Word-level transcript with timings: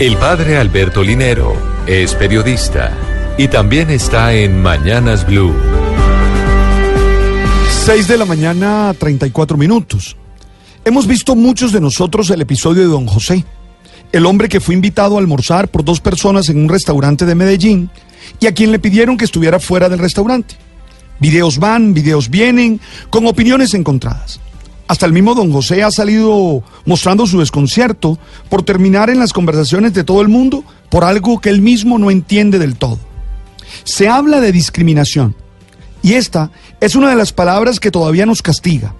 El 0.00 0.16
padre 0.16 0.56
Alberto 0.56 1.04
Linero 1.04 1.56
es 1.86 2.16
periodista 2.16 2.92
y 3.38 3.46
también 3.46 3.90
está 3.90 4.34
en 4.34 4.60
Mañanas 4.60 5.24
Blue. 5.24 5.54
6 7.84 8.08
de 8.08 8.18
la 8.18 8.24
mañana, 8.24 8.92
34 8.98 9.56
minutos. 9.56 10.16
Hemos 10.84 11.06
visto 11.06 11.36
muchos 11.36 11.70
de 11.70 11.80
nosotros 11.80 12.28
el 12.30 12.40
episodio 12.40 12.82
de 12.82 12.88
Don 12.88 13.06
José, 13.06 13.44
el 14.10 14.26
hombre 14.26 14.48
que 14.48 14.58
fue 14.58 14.74
invitado 14.74 15.14
a 15.14 15.20
almorzar 15.20 15.68
por 15.68 15.84
dos 15.84 16.00
personas 16.00 16.48
en 16.48 16.58
un 16.58 16.68
restaurante 16.68 17.24
de 17.24 17.36
Medellín 17.36 17.88
y 18.40 18.48
a 18.48 18.52
quien 18.52 18.72
le 18.72 18.80
pidieron 18.80 19.16
que 19.16 19.24
estuviera 19.24 19.60
fuera 19.60 19.88
del 19.88 20.00
restaurante. 20.00 20.56
Videos 21.20 21.60
van, 21.60 21.94
videos 21.94 22.30
vienen, 22.30 22.80
con 23.10 23.28
opiniones 23.28 23.74
encontradas. 23.74 24.40
Hasta 24.86 25.06
el 25.06 25.12
mismo 25.12 25.34
don 25.34 25.50
José 25.52 25.82
ha 25.82 25.90
salido 25.90 26.62
mostrando 26.84 27.26
su 27.26 27.38
desconcierto 27.38 28.18
por 28.50 28.62
terminar 28.62 29.08
en 29.08 29.18
las 29.18 29.32
conversaciones 29.32 29.94
de 29.94 30.04
todo 30.04 30.20
el 30.20 30.28
mundo 30.28 30.62
por 30.90 31.04
algo 31.04 31.40
que 31.40 31.48
él 31.48 31.62
mismo 31.62 31.98
no 31.98 32.10
entiende 32.10 32.58
del 32.58 32.76
todo. 32.76 32.98
Se 33.84 34.08
habla 34.08 34.40
de 34.40 34.52
discriminación 34.52 35.34
y 36.02 36.14
esta 36.14 36.50
es 36.80 36.94
una 36.94 37.08
de 37.08 37.16
las 37.16 37.32
palabras 37.32 37.80
que 37.80 37.90
todavía 37.90 38.26
nos 38.26 38.42
castiga, 38.42 38.94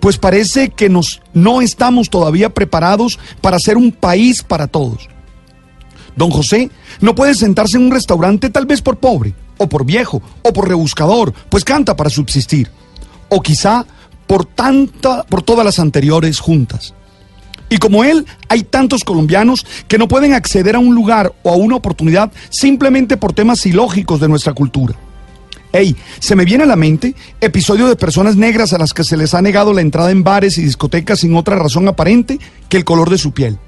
pues 0.00 0.18
parece 0.18 0.70
que 0.70 0.88
nos, 0.88 1.22
no 1.32 1.62
estamos 1.62 2.10
todavía 2.10 2.52
preparados 2.52 3.20
para 3.40 3.60
ser 3.60 3.76
un 3.76 3.92
país 3.92 4.42
para 4.42 4.66
todos. 4.66 5.08
Don 6.16 6.30
José 6.30 6.68
no 7.00 7.14
puede 7.14 7.34
sentarse 7.34 7.76
en 7.76 7.84
un 7.84 7.92
restaurante 7.92 8.50
tal 8.50 8.66
vez 8.66 8.82
por 8.82 8.98
pobre, 8.98 9.34
o 9.56 9.68
por 9.68 9.86
viejo, 9.86 10.20
o 10.42 10.52
por 10.52 10.68
rebuscador, 10.68 11.32
pues 11.48 11.64
canta 11.64 11.96
para 11.96 12.10
subsistir. 12.10 12.68
O 13.28 13.40
quizá 13.40 13.86
por 14.32 14.46
tanta, 14.46 15.24
por 15.24 15.42
todas 15.42 15.62
las 15.62 15.78
anteriores 15.78 16.40
juntas. 16.40 16.94
Y 17.68 17.76
como 17.76 18.02
él, 18.02 18.24
hay 18.48 18.62
tantos 18.62 19.04
colombianos 19.04 19.66
que 19.86 19.98
no 19.98 20.08
pueden 20.08 20.32
acceder 20.32 20.74
a 20.74 20.78
un 20.78 20.94
lugar 20.94 21.34
o 21.42 21.50
a 21.50 21.56
una 21.56 21.76
oportunidad 21.76 22.32
simplemente 22.48 23.18
por 23.18 23.34
temas 23.34 23.66
ilógicos 23.66 24.20
de 24.20 24.28
nuestra 24.28 24.54
cultura. 24.54 24.94
Ey, 25.70 25.94
se 26.18 26.34
me 26.34 26.46
viene 26.46 26.64
a 26.64 26.66
la 26.66 26.76
mente 26.76 27.14
episodio 27.42 27.88
de 27.88 27.96
personas 27.96 28.36
negras 28.36 28.72
a 28.72 28.78
las 28.78 28.94
que 28.94 29.04
se 29.04 29.18
les 29.18 29.34
ha 29.34 29.42
negado 29.42 29.74
la 29.74 29.82
entrada 29.82 30.10
en 30.10 30.24
bares 30.24 30.56
y 30.56 30.62
discotecas 30.62 31.20
sin 31.20 31.36
otra 31.36 31.56
razón 31.56 31.86
aparente 31.86 32.38
que 32.70 32.78
el 32.78 32.86
color 32.86 33.10
de 33.10 33.18
su 33.18 33.32
piel. 33.32 33.58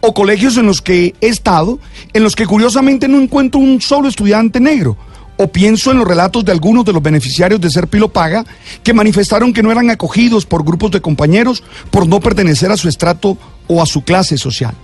O 0.00 0.14
colegios 0.14 0.56
en 0.56 0.66
los 0.66 0.82
que 0.82 1.14
he 1.20 1.28
estado, 1.28 1.78
en 2.12 2.24
los 2.24 2.34
que 2.34 2.44
curiosamente 2.44 3.06
no 3.06 3.20
encuentro 3.20 3.60
un 3.60 3.80
solo 3.80 4.08
estudiante 4.08 4.58
negro, 4.58 4.96
o 5.38 5.48
pienso 5.48 5.92
en 5.92 5.98
los 5.98 6.06
relatos 6.06 6.44
de 6.44 6.52
algunos 6.52 6.84
de 6.84 6.92
los 6.92 7.02
beneficiarios 7.02 7.60
de 7.60 7.70
Ser 7.70 7.86
Pilo 7.86 8.08
Paga 8.08 8.44
que 8.82 8.92
manifestaron 8.92 9.52
que 9.52 9.62
no 9.62 9.72
eran 9.72 9.88
acogidos 9.88 10.44
por 10.44 10.64
grupos 10.64 10.90
de 10.90 11.00
compañeros 11.00 11.62
por 11.90 12.06
no 12.06 12.20
pertenecer 12.20 12.70
a 12.70 12.76
su 12.76 12.88
estrato 12.88 13.38
o 13.68 13.80
a 13.80 13.86
su 13.86 14.02
clase 14.02 14.36
social. 14.36 14.74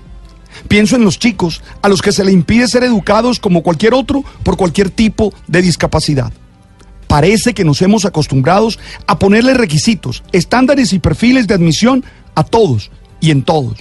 Pienso 0.69 0.95
en 0.95 1.05
los 1.05 1.19
chicos 1.19 1.61
a 1.83 1.89
los 1.89 2.01
que 2.01 2.13
se 2.13 2.25
le 2.25 2.31
impide 2.31 2.69
ser 2.69 2.85
educados 2.85 3.41
como 3.41 3.63
cualquier 3.63 3.95
otro 3.95 4.25
por 4.45 4.57
cualquier 4.57 4.91
tipo 4.91 5.35
de 5.49 5.61
discapacidad. 5.61 6.33
Parece 7.09 7.53
que 7.53 7.65
nos 7.65 7.83
hemos 7.83 8.05
acostumbrado 8.05 8.69
a 9.07 9.19
ponerle 9.19 9.55
requisitos, 9.55 10.23
estándares 10.33 10.93
y 10.93 11.01
perfiles 11.01 11.49
de 11.49 11.55
admisión 11.55 12.05
a 12.37 12.45
todos 12.45 12.93
y 13.21 13.33
en 13.33 13.43
todos. 13.43 13.79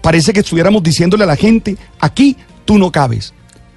Parece 0.00 0.32
que 0.32 0.40
estuviéramos 0.40 0.82
diciéndole 0.82 1.24
a 1.24 1.26
la 1.26 1.36
gente, 1.36 1.76
aquí 2.00 2.36
tú 2.64 2.78
no 2.78 2.90
cabes. 2.90 3.34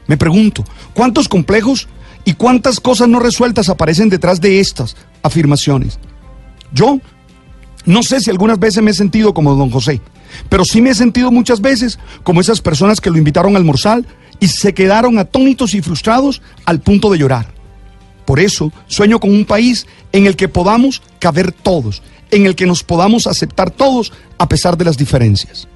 Me 0.08 0.18
pregunto, 0.18 0.64
¿cuántos 0.94 1.28
complejos 1.28 1.88
¿Y 2.26 2.34
cuántas 2.34 2.80
cosas 2.80 3.10
no 3.10 3.20
resueltas 3.20 3.70
aparecen 3.70 4.10
detrás 4.10 4.40
de 4.40 4.60
estas 4.60 4.96
afirmaciones? 5.22 6.00
Yo 6.74 7.00
no 7.86 8.02
sé 8.02 8.22
si 8.22 8.30
algunas 8.30 8.60
veces 8.60 8.82
me 8.82 8.92
he 8.92 8.94
sentido 8.94 9.34
como 9.34 9.56
don 9.56 9.70
José, 9.70 10.02
pero 10.50 10.64
sí 10.64 10.82
me 10.82 10.92
he 10.92 10.96
sentido 10.96 11.32
muchas 11.32 11.60
veces 11.60 12.00
como 12.24 12.42
esas 12.42 12.62
personas 12.62 13.02
que 13.02 13.10
lo 13.10 13.18
invitaron 13.18 13.56
a 13.56 13.58
almorzar 13.58 14.04
y 14.40 14.48
se 14.48 14.74
quedaron 14.74 15.20
atónitos 15.20 15.74
y 15.74 15.82
frustrados 15.82 16.42
al 16.66 16.80
punto 16.80 17.12
de 17.12 17.20
llorar. 17.20 17.54
Por 18.26 18.40
eso 18.40 18.72
sueño 18.88 19.20
con 19.20 19.32
un 19.32 19.46
país 19.46 19.86
en 20.14 20.26
el 20.26 20.36
que 20.36 20.48
podamos 20.48 21.02
caber 21.20 21.52
todos, 21.52 22.02
en 22.32 22.46
el 22.46 22.56
que 22.56 22.66
nos 22.66 22.84
podamos 22.84 23.28
aceptar 23.28 23.70
todos 23.70 24.14
a 24.38 24.48
pesar 24.48 24.78
de 24.78 24.86
las 24.86 24.98
diferencias. 24.98 25.68